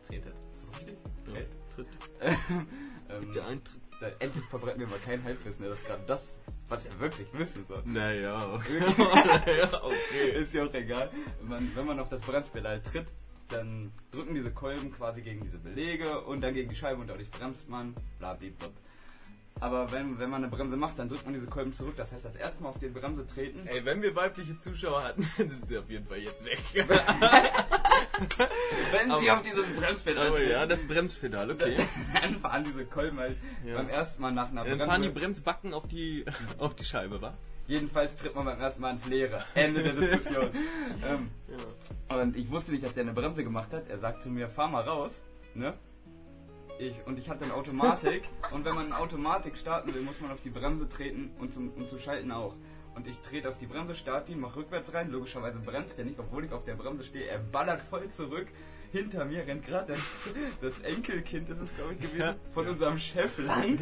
[0.08, 0.34] Tretet?
[0.34, 0.98] Ist das richtig?
[1.26, 1.48] Tret.
[1.76, 1.88] Tritt.
[3.10, 3.83] ähm, Gibt ja Eintritt.
[4.04, 5.64] Da, endlich verbreiten wir mal kein Halbwissen.
[5.64, 5.70] ne?
[5.70, 6.34] Das ist gerade das,
[6.68, 7.86] was ihr wirklich wissen sollt.
[7.86, 8.38] Naja,
[8.98, 10.42] naja, okay.
[10.42, 11.10] Ist ja auch egal.
[11.42, 13.08] Man, wenn man auf das Bremspedal tritt,
[13.50, 17.30] dann drücken diese Kolben quasi gegen diese Belege und dann gegen die Scheibe und dadurch
[17.30, 18.70] bremst man, bla bla bla.
[19.64, 21.94] Aber wenn, wenn man eine Bremse macht, dann drückt man diese Kolben zurück.
[21.96, 23.66] Das heißt, das erste Mal auf die Bremse treten.
[23.66, 26.60] Ey, wenn wir weibliche Zuschauer hatten, dann sind sie auf jeden Fall jetzt weg.
[28.92, 31.78] Wenn sie aber- auf dieses Bremspedal Oh treten, ja, das Bremspedal, okay.
[32.22, 33.76] dann fahren diese Kolben halt Ja.
[33.78, 34.86] beim ersten Mal nach einer Dann Bremse.
[34.86, 36.26] fahren die Bremsbacken auf die,
[36.60, 37.34] auf die Scheibe, wa?
[37.68, 39.44] Jedenfalls tritt man beim ersten Mal ins Leere.
[39.56, 40.50] Ende der Diskussion.
[41.08, 41.30] ähm,
[42.10, 42.18] Ja.
[42.22, 43.88] Und ich wusste nicht, dass der eine Bremse gemacht hat.
[43.90, 45.22] Er sagt zu mir, fahr mal raus,
[45.56, 45.74] ne?
[46.88, 48.24] Ich, und ich hatte eine Automatik.
[48.52, 51.72] und wenn man eine Automatik starten will, muss man auf die Bremse treten und zum,
[51.76, 52.56] um zu schalten auch.
[52.96, 55.10] Und ich trete auf die Bremse, starte ihn, mach rückwärts rein.
[55.10, 57.26] Logischerweise bremst er nicht, obwohl ich auf der Bremse stehe.
[57.26, 58.48] Er ballert voll zurück.
[58.92, 59.96] Hinter mir rennt gerade
[60.62, 62.36] das Enkelkind, das ist glaube ich gewesen, Ja.
[62.54, 63.80] von unserem Chef lang.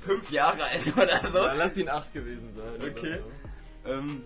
[0.00, 1.38] Fünf Jahre alt oder so.
[1.38, 2.90] Ja, lass ihn acht gewesen sein.
[2.90, 3.18] Okay.
[3.84, 4.16] oder Ähm, so.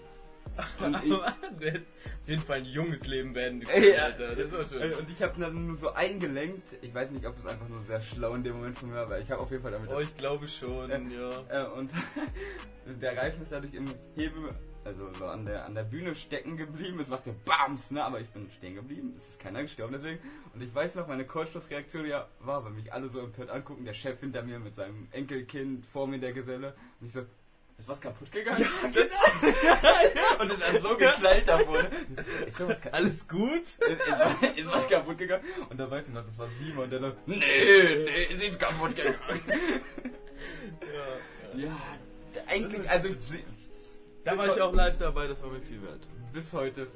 [0.80, 3.60] Und ich, auf jeden Fall ein junges Leben werden.
[3.60, 4.34] die Ey, Alter.
[4.34, 4.98] Das war Äh, schon.
[5.00, 6.68] Und ich habe dann nur so eingelenkt.
[6.82, 9.02] Ich weiß nicht, ob es einfach nur sehr schlau in dem Moment von mir war,
[9.02, 9.90] aber ich habe auf jeden Fall damit.
[9.90, 11.64] Oh, ich glaube schon, Äh, ja.
[11.64, 11.90] äh, und
[13.00, 14.50] der Reifen ist dadurch im Hebel,
[14.84, 16.98] also so an der, an der Bühne stecken geblieben.
[17.00, 18.04] Es machte Bams, ne?
[18.04, 19.14] Aber ich bin stehen geblieben.
[19.16, 20.20] Es ist keiner gestorben deswegen.
[20.54, 23.84] Und ich weiß noch, meine Kurzschlussreaktion ja war, weil mich alle so empört angucken.
[23.84, 26.74] Der Chef hinter mir mit seinem Enkelkind, vor mir der Geselle.
[27.00, 27.22] Und ich so,
[27.78, 28.62] ist was kaputt gegangen?
[28.62, 30.40] Ja, genau.
[30.42, 31.82] und es hat so geknallt davor.
[31.82, 31.90] Ne?
[32.46, 32.86] Ist was?
[32.92, 33.62] Alles gut?
[33.62, 35.44] ist, ist, was- ist was kaputt gegangen?
[35.68, 38.96] Und da weiß ich noch, das war Simon, der dann, nee, nee, ist nicht kaputt
[38.96, 39.16] gegangen.
[41.54, 41.60] Ja.
[41.60, 41.76] ja,
[42.48, 43.08] eigentlich, also
[44.24, 46.00] Da war ich auch live dabei, das war mir viel wert.
[46.32, 46.86] bis heute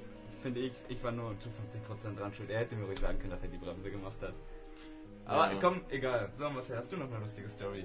[0.42, 2.48] finde ich, ich war nur zu 50% dran schuld.
[2.50, 4.32] Er hätte mir ruhig sagen können, dass er die Bremse gemacht hat.
[5.26, 5.58] Aber Ja.
[5.60, 6.30] komm, egal.
[6.38, 7.84] So, was hast du noch eine lustige Story?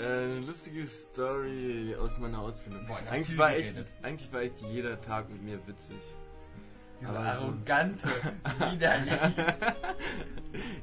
[0.00, 2.86] Äh, eine lustige Story aus meiner Ausbildung.
[2.86, 5.96] Boah, eigentlich, war echt, eigentlich war echt jeder Tag mit mir witzig.
[7.00, 8.08] Diese Aber so- arrogante,
[8.72, 9.12] widerlich.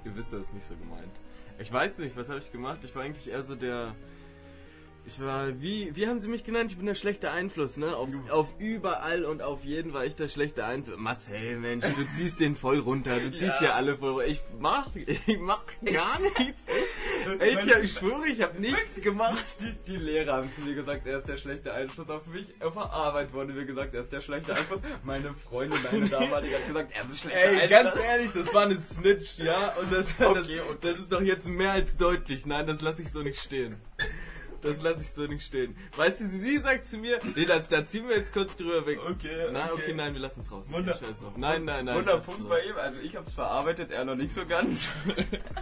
[0.05, 1.11] Ihr wisst, das ist nicht so gemeint.
[1.59, 2.79] Ich weiß nicht, was habe ich gemacht?
[2.83, 3.95] Ich war eigentlich eher so der.
[5.07, 6.71] Ich war, wie, wie haben sie mich genannt?
[6.71, 7.95] Ich bin der schlechte Einfluss, ne?
[7.95, 10.97] Auf, auf überall und auf jeden war ich der schlechte Einfluss.
[10.97, 13.17] Marcel, Mensch, du ziehst den voll runter.
[13.17, 14.27] Du ziehst ja, alle voll runter.
[14.27, 16.61] Ich mach, ich mach gar nichts.
[17.39, 19.57] Ey, ich, ich schwöre, ich habe nichts gemacht.
[19.61, 22.61] Die, die Lehrer haben zu mir gesagt, er ist der schlechte Einfluss auf mich.
[22.61, 24.81] Auf der Arbeit wurde mir gesagt, er ist der schlechte Einfluss.
[25.05, 27.69] Meine Freundin, meine damalige, hat gesagt, er ist der schlechte Ey, Einfluss.
[27.69, 29.73] ganz ehrlich, das war eine Snitch, ja?
[29.79, 32.45] Und das, okay, das, das ist doch jetzt mehr als deutlich.
[32.45, 33.77] Nein, das lasse ich so nicht stehen.
[34.61, 35.75] Das lasse ich so nicht stehen.
[35.95, 38.99] Weißt du, sie sagt zu mir, nee, das, da ziehen wir jetzt kurz drüber weg.
[38.99, 39.51] Okay.
[39.51, 40.71] Nein, okay, okay nein, wir lassen es raus.
[40.71, 41.97] Wunder, okay, nein, nein, nein.
[41.97, 42.75] Wunderpunkt bei ihm.
[42.75, 44.89] Also ich habe es verarbeitet, er noch nicht so ganz.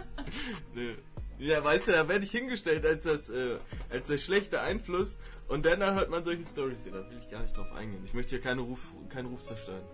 [0.74, 0.96] nee.
[1.38, 3.58] Ja, weißt du, da werde ich hingestellt als das, äh,
[3.90, 6.92] als der schlechte Einfluss und dann hört man solche Stories hier.
[6.92, 8.02] Da will ich gar nicht drauf eingehen.
[8.06, 9.84] Ich möchte hier keinen Ruf, keinen Ruf zerstören.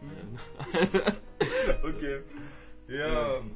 [0.00, 0.38] Hm.
[1.82, 2.20] okay.
[2.88, 3.52] Ja, ähm,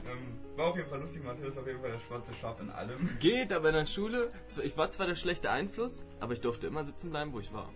[0.57, 1.23] war auf jeden Fall lustig.
[1.25, 3.09] Marcel ist auf jeden Fall der schwarze Schaf in allem.
[3.21, 4.31] Geht, aber in der Schule,
[4.63, 7.73] ich war zwar der schlechte Einfluss, aber ich durfte immer sitzen bleiben, wo ich war.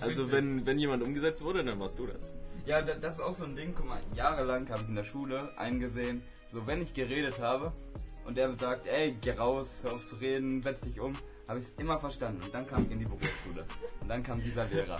[0.00, 2.32] Also wenn, wenn jemand umgesetzt wurde, dann warst du das.
[2.66, 3.74] Ja, das ist auch so ein Ding.
[3.74, 6.22] Guck mal, jahrelang habe ich in der Schule eingesehen,
[6.52, 7.72] so wenn ich geredet habe
[8.26, 11.14] und der sagt, ey, geh raus, hör auf zu reden, setz dich um,
[11.48, 12.42] habe ich es immer verstanden.
[12.44, 13.64] Und dann kam ich in die Berufsschule.
[14.00, 14.98] Und dann kam dieser Lehrer.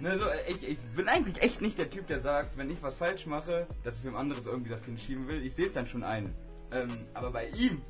[0.00, 2.96] ne, so, ich, ich, bin eigentlich echt nicht der Typ, der sagt, wenn ich was
[2.96, 5.44] falsch mache, dass ich wem anderes irgendwie das hinschieben will.
[5.44, 6.32] Ich sehe es dann schon ein.
[6.70, 7.82] Ähm, aber bei ihm,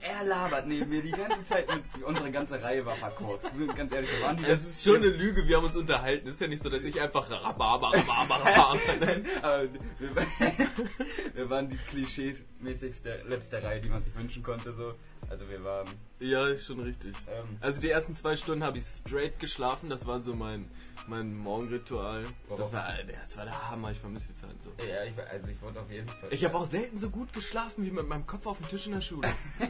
[0.00, 3.48] er labert neben mir die ganze Zeit und unsere ganze Reihe war verkorkst.
[3.74, 4.44] Ganz ehrlich, wir waren die.
[4.44, 6.28] Es ist schon eine Lüge, wir haben uns unterhalten.
[6.28, 8.80] Es ist ja nicht so, dass ich einfach Rhabarber, Rhabarber, Rhabarber.
[9.00, 10.10] Nein, aber wir,
[11.34, 14.74] wir waren die klischee-mäßigste letzte Reihe, die man sich wünschen konnte.
[14.74, 14.94] So.
[15.30, 15.88] Also wir waren.
[16.20, 17.14] Ja, ist schon richtig.
[17.28, 19.90] Ähm, also die ersten zwei Stunden habe ich straight geschlafen.
[19.90, 20.68] Das war so mein,
[21.06, 22.24] mein Morgenritual.
[22.48, 23.90] Das war, das war der Hammer.
[23.92, 24.70] Ich vermisse die Zeit so.
[24.84, 26.32] Ja, ich, also ich wollte auf jeden Fall.
[26.32, 28.92] Ich habe auch selten so gut geschlafen wie mit meinem Kopf auf dem Tisch in
[28.92, 29.28] der Schule.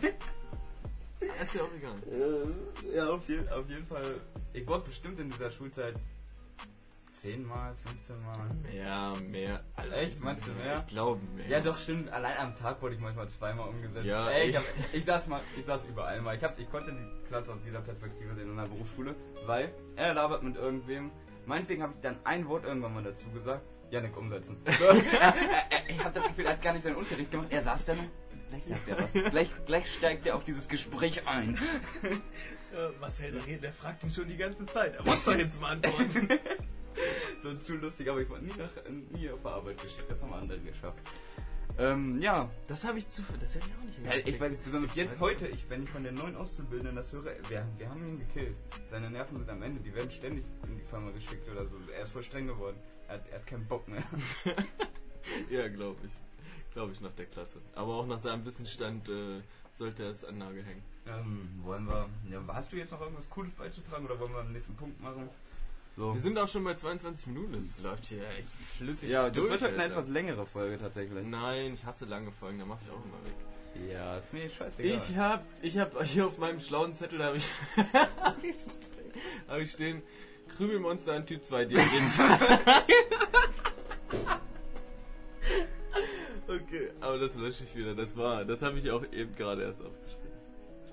[1.21, 1.97] ist ja auch egal.
[2.11, 4.21] Äh, ja, auf, je, auf jeden Fall.
[4.53, 5.95] Ich wurde bestimmt in dieser Schulzeit
[7.25, 8.51] 10 Mal, 15 Mal.
[8.71, 9.65] Mehr, mehr.
[9.77, 10.23] Alter, Echt?
[10.23, 10.85] Meinst du mehr?
[10.87, 11.49] Ich glaube mehr.
[11.49, 12.13] Ja, doch, stimmt.
[12.13, 14.05] Allein am Tag wurde ich manchmal zweimal umgesetzt.
[14.05, 16.37] Ja, Ey, ich, hab, ich, saß mal, ich saß überall mal.
[16.37, 19.15] Ich, hab, ich konnte die Klasse aus jeder Perspektive sehen in der Berufsschule,
[19.47, 21.13] weil er labert mit irgendwem.
[21.47, 23.63] Meinetwegen habe ich dann ein Wort irgendwann mal dazu gesagt.
[23.89, 24.59] Janik umsetzen.
[25.89, 27.49] ich habe das Gefühl, er hat gar nicht seinen Unterricht gemacht.
[27.51, 27.99] Er saß dann
[28.51, 29.31] Gleich sagt er was.
[29.31, 31.59] gleich, gleich steigt er auf dieses Gespräch ein.
[32.75, 34.97] Äh, Marcel, der, der fragt ihn schon die ganze Zeit.
[34.97, 36.29] Er muss doch jetzt mal antworten.
[37.43, 38.71] so zu lustig, aber ich war nie, nach,
[39.11, 40.11] nie auf Arbeit geschickt.
[40.11, 40.99] Das haben andere geschafft.
[41.79, 42.49] Ähm, ja.
[42.69, 43.23] Das habe ich zu.
[43.41, 46.05] Das hätte ich auch nicht ja, ich weiß, Besonders jetzt heute, ich, wenn ich von
[46.05, 48.57] den neuen Auszubildenden das höre, wir, wir haben ihn gekillt.
[48.91, 51.77] Seine Nerven sind am Ende, die werden ständig in die Firma geschickt oder so.
[51.93, 52.77] Er ist voll streng geworden.
[53.09, 54.03] Er, er hat keinen Bock mehr.
[55.51, 56.13] ja, glaube ich.
[56.73, 57.59] Glaube ich, nach der Klasse.
[57.75, 59.41] Aber auch nach seinem Wissensstand äh,
[59.77, 60.83] sollte er es an Nagel hängen.
[61.07, 62.09] Ähm, wollen wir.
[62.31, 65.29] Ja, hast du jetzt noch irgendwas Cooles beizutragen oder wollen wir den nächsten Punkt machen?
[65.97, 66.13] So.
[66.13, 69.11] Wir sind auch schon bei 22 Minuten, das läuft hier echt flüssig.
[69.11, 71.25] Ja, das wird halt eine etwas längere Folge tatsächlich.
[71.25, 73.35] Nein, ich hasse lange Folgen, da mache ich auch immer weg.
[73.93, 74.87] Ja, ist mir scheißegal.
[74.93, 77.47] Ich hab, ich hab hier auf meinem schlauen Zettel, da habe ich,
[79.49, 80.03] hab ich stehen,
[80.57, 82.19] Krümelmonster an Typ 2 Diadems.
[86.49, 89.81] okay, aber das lösche ich wieder, das war, das habe ich auch eben gerade erst
[89.81, 90.25] aufgeschrieben.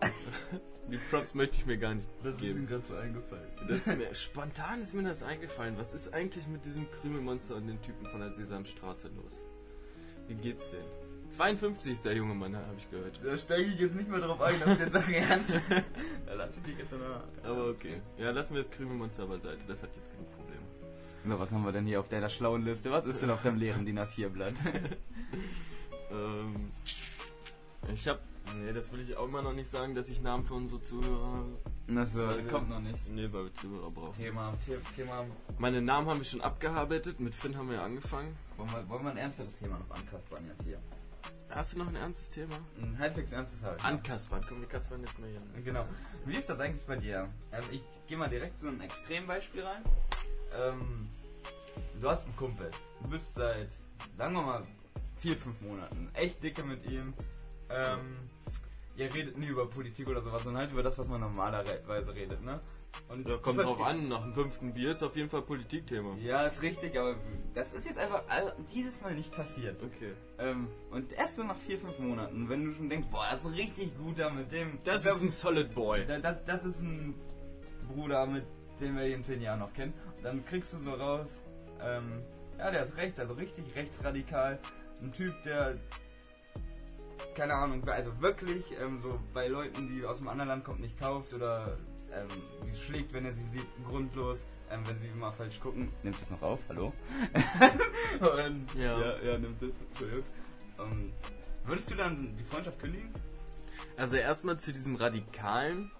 [0.89, 2.67] Die Props möchte ich mir gar nicht das geben.
[2.69, 3.47] Das ist mir gerade so eingefallen.
[3.67, 5.77] Das ist mir, spontan ist mir das eingefallen.
[5.77, 9.31] Was ist eigentlich mit diesem Krümelmonster und den Typen von der Sesamstraße los?
[10.27, 10.85] Wie geht's denn?
[11.31, 13.19] 52 ist der junge Mann, habe ich gehört.
[13.23, 15.53] Da steige ich jetzt nicht mehr drauf ein, dass jetzt sagen ernst.
[16.25, 17.23] da lasse ich dich jetzt mal.
[17.43, 18.01] Aber okay.
[18.17, 19.59] Ja, lassen wir das Krümelmonster beiseite.
[19.67, 20.61] Das hat jetzt genug Probleme.
[21.23, 22.91] Na, was haben wir denn hier auf deiner schlauen Liste?
[22.91, 24.55] Was ist denn auf deinem leeren DIN A4-Blatt?
[26.11, 26.55] ähm,
[27.93, 28.19] ich habe
[28.59, 31.33] Nee, das will ich auch immer noch nicht sagen, dass ich Namen für unsere Zuhörer
[31.33, 31.57] habe.
[31.87, 33.09] Das äh, kommt noch nicht.
[33.09, 34.21] Nee, weil wir Zuhörer brauchen.
[34.21, 34.53] Thema,
[34.95, 35.25] Thema.
[35.57, 38.33] Meine Namen haben wir schon abgearbeitet, mit Finn haben wir ja angefangen.
[38.57, 40.79] Wollen wir, wollen wir ein ernsteres Thema noch ankaspern jetzt hier?
[41.49, 42.55] Hast du noch ein ernstes Thema?
[42.81, 43.83] Ein halbwegs ernstes halt.
[43.83, 45.63] Ankaspern, komm, wir kaspern jetzt mal hier.
[45.63, 45.85] Genau.
[46.25, 47.27] Wie ist das eigentlich bei dir?
[47.51, 49.83] Also ich gehe mal direkt so ein Extrembeispiel rein.
[50.55, 51.09] Ähm,
[51.99, 52.71] du hast einen Kumpel.
[53.03, 53.69] Du bist seit,
[54.17, 54.63] sagen wir mal,
[55.17, 57.13] vier, fünf Monaten echt dicke mit ihm.
[57.69, 58.13] Ähm,
[59.01, 62.43] ihr redet nie über Politik oder sowas, sondern halt über das, was man normalerweise redet,
[62.43, 62.59] ne?
[63.07, 66.15] Und ja, kommt drauf an, nach dem fünften Bier ist auf jeden Fall Politikthema.
[66.21, 67.15] Ja, ist richtig, aber
[67.53, 68.23] das ist jetzt einfach
[68.73, 69.81] dieses Mal nicht passiert.
[69.81, 70.13] Okay.
[70.39, 73.45] Ähm, und erst so nach vier, fünf Monaten, wenn du schon denkst, boah, das ist
[73.45, 74.79] ein richtig guter mit dem.
[74.83, 76.05] Das, das ist ein Solid Boy.
[76.05, 77.15] Das, das, das ist ein
[77.93, 78.43] Bruder, mit
[78.79, 79.93] dem wir in zehn Jahren noch kennen.
[80.17, 81.39] Und dann kriegst du so raus,
[81.81, 82.21] ähm,
[82.57, 84.59] ja, der ist rechts, also richtig rechtsradikal.
[85.01, 85.77] Ein Typ, der
[87.35, 90.99] keine Ahnung, also wirklich ähm, so bei Leuten, die aus einem anderen Land kommt, nicht
[90.99, 91.77] kauft oder
[92.13, 92.27] ähm,
[92.65, 95.89] sie schlägt, wenn er sie sieht, grundlos, ähm, wenn sie immer falsch gucken.
[96.03, 96.59] Nimmt es noch auf?
[96.69, 96.93] Hallo?
[98.19, 98.99] Und, Ja.
[98.99, 99.75] ja, ja, nimmt es.
[99.89, 100.23] Entschuldigung.
[100.79, 101.13] Ähm,
[101.65, 103.09] würdest du dann die Freundschaft kündigen?
[103.97, 105.91] Also erstmal zu diesem Radikalen.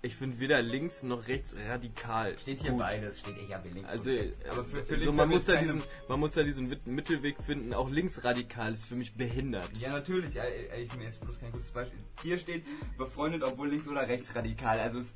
[0.00, 2.36] Ich finde weder links noch rechts radikal.
[2.70, 2.78] gut.
[2.78, 4.10] beides, steht eher wie links Also,
[4.48, 7.74] aber für, für so, links man, muss da diesen, man muss da diesen Mittelweg finden.
[7.74, 9.68] Auch linksradikal ist für mich behindert.
[9.76, 10.36] Ja, natürlich.
[10.80, 11.98] Ich mir ist bloß kein gutes Beispiel.
[12.22, 12.64] Hier steht
[12.96, 14.78] befreundet, obwohl links- oder rechtsradikal.
[14.78, 15.08] Also, ich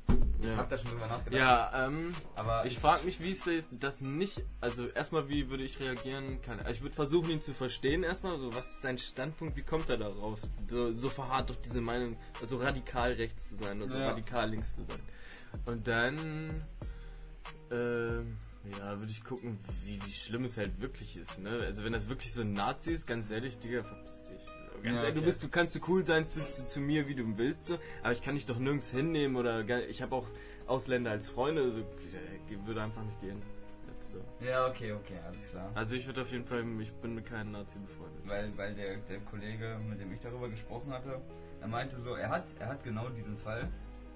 [0.49, 0.57] Ja.
[0.57, 1.39] hab da schon drüber nachgedacht.
[1.39, 4.41] Ja, ähm, aber ich frage mich, wie ist das, nicht.
[4.59, 6.41] Also, erstmal, wie würde ich reagieren?
[6.41, 8.03] Keine, also ich würde versuchen, ihn zu verstehen.
[8.03, 9.55] Erstmal, so, was ist sein Standpunkt?
[9.55, 10.41] Wie kommt er darauf?
[10.67, 14.09] So, so verharrt auf diese Meinung, also radikal rechts zu sein, also Ja.
[14.09, 14.99] radikal links zu sein.
[15.65, 16.63] Und dann,
[17.71, 18.37] ähm,
[18.79, 21.39] ja, würde ich gucken, wie, wie schlimm es halt wirklich ist.
[21.39, 21.49] Ne?
[21.65, 24.45] Also, wenn das wirklich so ein Nazi ist, ganz ehrlich, Digga, verpiss dich.
[24.83, 27.15] Ganz Ja, ehrlich, du bist, du kannst so cool sein zu, zu, zu mir, wie
[27.15, 30.27] du willst, so, aber ich kann dich doch nirgends hinnehmen oder gar- ich habe auch
[30.67, 33.41] Ausländer als Freunde, so äh, würde einfach nicht gehen.
[34.11, 34.21] So.
[34.45, 35.71] ja, okay, okay, alles klar.
[35.73, 38.21] Also ich würde auf jeden Fall, ich bin mit keinem Nazi befreundet.
[38.27, 41.19] Weil, weil der, der Kollege, mit dem ich darüber gesprochen hatte,
[41.61, 43.69] er meinte so, er hat, er hat genau diesen Fall,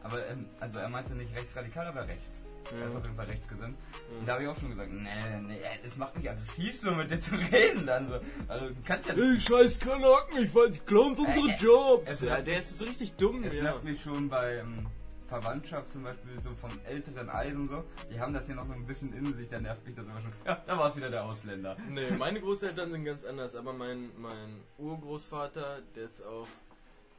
[0.08, 2.41] aber ähm, also er meinte nicht rechtsradikal, aber rechts.
[2.78, 3.78] Er ist auf jeden Fall rechtsgesinnt.
[4.20, 5.08] Und da habe ich auch schon gesagt, nee,
[5.48, 8.20] nee, das macht mich aggressiv, so mit dir zu reden dann so.
[8.50, 12.12] Also du kannst ja Ey, scheiß Kanaken, ich weiß, die klauen uns unsere Äh, Jobs.
[12.12, 13.63] es Ja, der ist so richtig dumm, Es ja.
[13.63, 14.86] nervt mich schon bei ähm,
[15.30, 17.86] Verwandtschaft zum Beispiel, so vom älteren Eisen so.
[18.12, 20.34] Die haben das hier noch ein bisschen in sich, da nervt mich das immer schon.
[20.46, 21.78] Ja, da war es wieder der Ausländer.
[21.89, 26.48] Nee, meine Großeltern sind ganz anders, aber mein, mein Urgroßvater, der ist auch,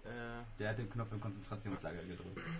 [0.08, 2.40] äh, Der hat den Knopf im Konzentrationslager gedrückt.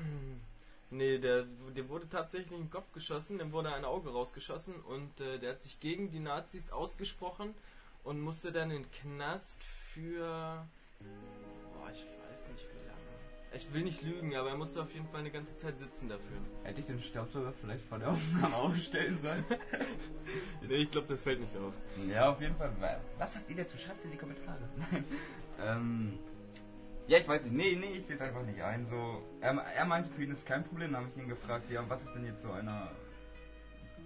[0.90, 1.44] Nee, der,
[1.76, 5.50] dem wurde tatsächlich in den Kopf geschossen, dem wurde ein Auge rausgeschossen und äh, der
[5.50, 7.52] hat sich gegen die Nazis ausgesprochen
[8.04, 10.66] und musste dann in den Knast für.
[11.74, 13.54] Boah, ich weiß nicht wie lange.
[13.54, 16.38] Ich will nicht lügen, aber er musste auf jeden Fall eine ganze Zeit sitzen dafür.
[16.64, 19.44] Hätte ich den Staubsauger vielleicht vor der Aufnahme aufstellen sollen?
[20.66, 21.72] Nee, ich glaube, das fällt nicht auf.
[22.10, 22.70] Ja, auf jeden Fall.
[23.18, 23.76] Was sagt ihr dazu?
[23.78, 24.58] Schreibt in die Kommentare.
[24.92, 25.04] Nein.
[25.60, 26.18] ähm,
[27.08, 27.54] ja, ich weiß nicht.
[27.54, 28.86] Nee, nee, ich sehe es einfach nicht ein.
[28.86, 30.92] So, er, er meinte, für ihn ist kein Problem.
[30.92, 32.90] Dann habe ich ihn gefragt, ja, was ist denn jetzt so einer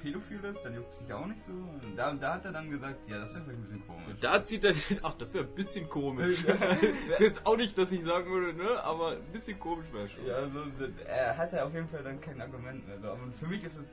[0.00, 0.64] pädophil ist?
[0.64, 1.52] Dann juckt sich auch nicht so.
[1.52, 4.20] Und da, da hat er dann gesagt, ja, das wäre vielleicht ein bisschen komisch.
[4.20, 4.98] Da zieht er den.
[5.02, 6.44] Ach, das wäre ein bisschen komisch.
[7.10, 8.82] ist jetzt auch nicht, dass ich sagen würde, ne?
[8.84, 10.26] Aber ein bisschen komisch wäre schon.
[10.26, 13.00] Ja, so, so, er hatte auf jeden Fall dann kein Argument mehr.
[13.00, 13.08] So.
[13.08, 13.86] Aber für mich ist es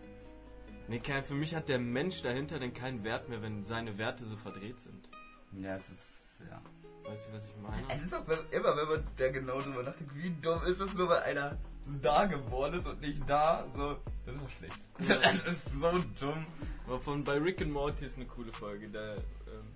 [0.89, 4.25] Nee, kein, für mich hat der Mensch dahinter dann keinen Wert mehr, wenn seine Werte
[4.25, 5.07] so verdreht sind.
[5.51, 6.18] Ja, es ist.
[6.49, 6.61] Ja.
[7.09, 7.83] Weißt du, was ich meine?
[7.89, 11.09] Es ist auch immer, wenn man da genau drüber nachdenkt, wie dumm ist es nur,
[11.09, 11.57] weil einer
[12.01, 14.79] da geworden ist und nicht da, so, das ist doch schlecht.
[15.23, 16.45] Das ist so dumm.
[16.85, 18.89] Aber von bei Rick and Morty ist eine coole Folge.
[18.89, 19.23] Da, ähm,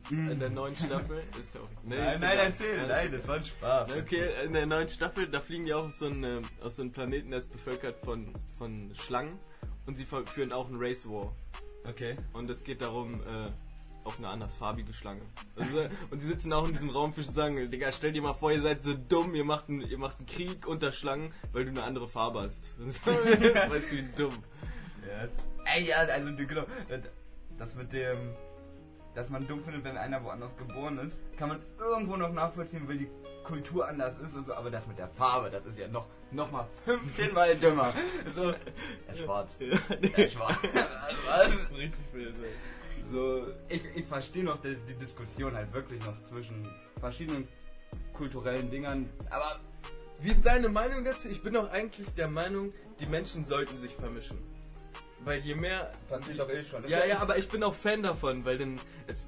[0.10, 0.30] Mm.
[0.32, 1.70] In der neuen Staffel ist ja auch.
[1.84, 2.46] Nee, nein, nein, egal.
[2.48, 3.92] erzähl, Alles nein, das war ein Spaß.
[3.96, 6.82] Okay, in der neuen Staffel, da fliegen die auch auf so einen, ähm, auf so
[6.82, 9.40] einen Planeten, der ist bevölkert von, von Schlangen.
[9.86, 11.34] Und sie führen auch einen Race War.
[11.88, 12.18] Okay.
[12.34, 13.50] Und es geht darum, äh,
[14.04, 15.22] auf eine andersfarbige Schlange.
[15.56, 18.52] Also, und die sitzen auch in diesem Raumfisch und sagen, Digga, stell dir mal vor,
[18.52, 21.72] ihr seid so dumm, ihr macht einen, ihr macht einen Krieg unter Schlangen, weil du
[21.72, 22.64] eine andere Farbe hast.
[22.80, 24.44] weißt du, wie dumm.
[25.08, 25.28] Ja.
[25.74, 26.66] Ey, ja, also, genau,
[27.58, 28.36] das mit dem,
[29.16, 32.98] dass man dumm findet, wenn einer woanders geboren ist, kann man irgendwo noch nachvollziehen, weil
[32.98, 33.10] die
[33.44, 36.52] Kultur anders ist und so, aber das mit der Farbe, das ist ja noch, noch
[36.52, 37.94] mal 15 mal dümmer.
[38.34, 38.44] So,
[39.08, 39.56] er ist schwarz.
[39.60, 40.58] Er ist schwarz.
[40.74, 41.54] Das Was?
[41.54, 42.36] ist richtig wild.
[43.12, 46.68] So, ich, ich verstehe noch die, die Diskussion halt wirklich noch zwischen
[47.00, 47.48] verschiedenen
[48.14, 49.60] kulturellen Dingern, aber
[50.22, 51.30] Wie ist deine Meinung dazu?
[51.30, 54.38] Ich bin auch eigentlich der Meinung, die Menschen sollten sich vermischen.
[55.26, 55.92] Weil je mehr.
[56.10, 56.88] passiert doch eh schon.
[56.88, 58.76] Ja, ja, aber ich bin auch Fan davon, weil dann.
[59.08, 59.26] Es,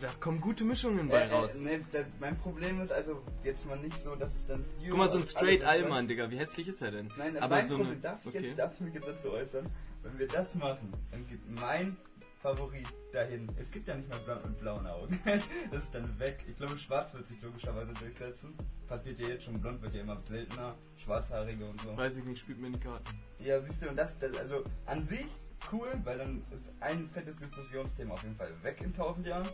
[0.00, 1.56] da kommen gute Mischungen bei Äh, raus.
[1.56, 4.64] Äh, nee, da, mein Problem ist also jetzt mal nicht so, dass es dann.
[4.88, 7.08] Guck mal, so ein Straight Allmann, Digga, wie hässlich ist er denn?
[7.16, 8.00] Nein, aber mein so Problem, eine.
[8.00, 8.46] darf, ich okay.
[8.48, 9.66] jetzt, darf ich mich jetzt dazu äußern?
[10.02, 11.96] Wenn wir das machen, dann geht mein
[12.42, 13.48] Favorit dahin.
[13.58, 15.18] Es gibt ja nicht mehr blond und blauen Augen.
[15.70, 16.38] das ist dann weg.
[16.48, 18.54] Ich glaube, schwarz wird sich logischerweise durchsetzen.
[18.86, 20.74] Passiert ja jetzt schon, blond wird ja immer seltener.
[20.96, 21.96] Schwarzhaarige und so.
[21.96, 23.18] Weiß ich nicht, spielt mir die Karten.
[23.38, 25.26] Ja, siehst du, und das, das also an sich
[25.72, 29.48] cool, weil dann ist ein fettes Diskussionsthema auf jeden Fall weg in 1000 Jahren.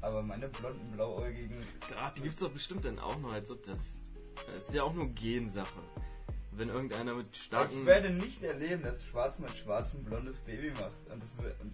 [0.00, 1.56] Aber meine blonden, blauäugigen.
[1.98, 3.78] Ach, die gibt's doch bestimmt dann auch noch, als ob das.
[4.46, 5.80] Das ist ja auch nur Gensache.
[6.52, 7.80] Wenn irgendeiner mit starken.
[7.80, 11.10] Ich werde nicht erleben, dass Schwarz mit Schwarz ein blondes Baby macht.
[11.10, 11.72] Und das wird, und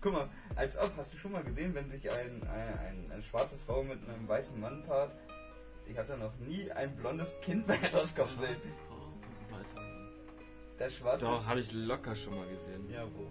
[0.00, 3.22] guck mal, als ob, hast du schon mal gesehen, wenn sich ein, ein, ein, eine
[3.22, 5.12] schwarze Frau mit einem weißen Mann paart?
[5.86, 8.72] Ich habe da noch nie ein blondes Kind bei rauskommen sehen.
[10.78, 11.26] Das schwarze.
[11.26, 12.90] Doch, habe ich locker schon mal gesehen.
[12.90, 13.26] Ja, wo?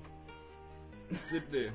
[1.16, 1.72] Sydney.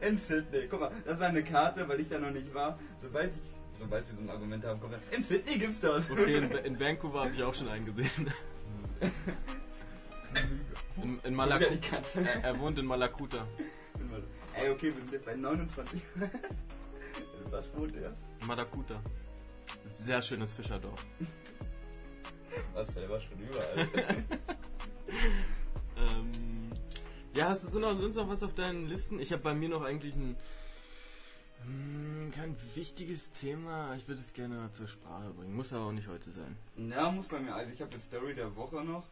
[0.00, 0.66] In Sydney.
[0.68, 2.78] Guck mal, das ist eine Karte, weil ich da noch nicht war.
[3.02, 6.10] Sobald ich sobald wir so ein Argument haben, kommt dann, in Sydney gibt's das.
[6.10, 8.32] Okay, in, in Vancouver habe ich auch schon einen gesehen.
[11.02, 12.20] In, in Malaku Wieder die Katze.
[12.20, 13.46] er, er wohnt in Malakuta.
[14.62, 16.00] Ey, okay, wir sind jetzt bei 29.
[17.50, 18.12] Was wohnt der?
[18.46, 19.00] Malakuta.
[19.92, 21.06] Sehr schönes Fischerdorf.
[22.74, 23.88] Was, war schon überall.
[25.96, 26.70] Ähm,
[27.34, 29.20] ja, hast du so noch, sonst noch was auf deinen Listen?
[29.20, 30.34] Ich habe bei mir noch eigentlich ein
[31.64, 33.94] hm, kein wichtiges Thema.
[33.96, 35.54] Ich würde es gerne zur Sprache bringen.
[35.54, 36.56] Muss aber auch nicht heute sein.
[36.88, 37.54] ja, muss bei mir.
[37.54, 39.04] Also ich habe die Story der Woche noch.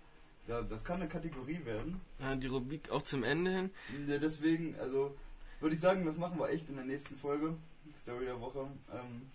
[0.46, 2.00] Da, das kann eine Kategorie werden.
[2.20, 3.70] Ja, die Rubrik auch zum Ende hin.
[4.06, 5.14] Ja, deswegen, also
[5.60, 7.54] würde ich sagen, das machen wir echt in der nächsten Folge.
[8.02, 8.66] Story der Woche.
[8.92, 9.30] Ähm,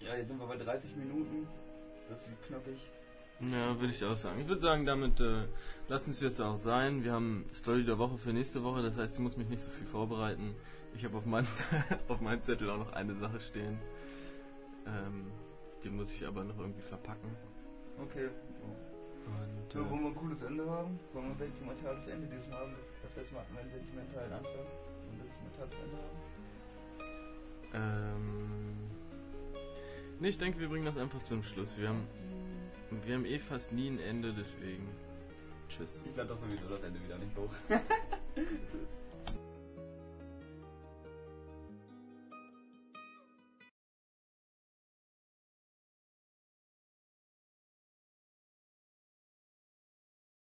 [0.00, 1.46] ja, jetzt sind wir bei 30 Minuten.
[2.08, 2.90] Das ist knackig.
[3.40, 4.40] Ja, würde ich auch sagen.
[4.40, 5.44] Ich würde sagen, damit äh,
[5.88, 7.04] lassen wir es auch sein.
[7.04, 9.70] Wir haben Story der Woche für nächste Woche, das heißt, ich muss mich nicht so
[9.70, 10.54] viel vorbereiten.
[10.94, 11.46] Ich habe auf, meinem
[12.08, 13.78] auf meinem Zettel auch noch eine Sache stehen.
[14.86, 15.30] Ähm,
[15.84, 17.36] die muss ich aber noch irgendwie verpacken.
[18.00, 18.28] Okay.
[19.26, 20.98] Und, äh, wollen wir ein cooles Ende haben?
[21.12, 22.72] Wollen wir ein sentimentales Ende dieses haben?
[22.72, 24.85] Das, das heißt, wir hatten einen sentimentalen Anfang
[25.20, 26.16] und ein sentimentales Ende haben?
[27.74, 28.76] ähm,
[30.20, 31.76] nee, ich denke, wir bringen das einfach zum Schluss.
[31.78, 32.06] Wir haben,
[33.04, 34.88] wir haben eh fast nie ein Ende, deswegen.
[35.68, 36.02] Tschüss.
[36.08, 37.52] Ich lade das sowieso das Ende wieder nicht hoch.